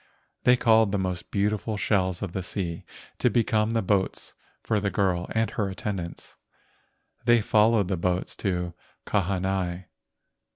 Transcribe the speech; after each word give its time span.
They 0.45 0.57
called 0.57 0.91
the 0.91 0.97
most 0.97 1.29
beautiful 1.29 1.77
shells 1.77 2.23
of 2.23 2.31
the 2.31 2.41
sea 2.41 2.85
to 3.19 3.29
become 3.29 3.73
the 3.73 3.83
boats 3.83 4.33
for 4.63 4.79
the 4.79 4.89
girl 4.89 5.27
and 5.33 5.51
her 5.51 5.69
attendants. 5.69 6.37
They 7.25 7.39
followed 7.39 7.87
the 7.87 7.97
boats 7.97 8.35
of 8.43 8.73
Kahanai. 9.05 9.85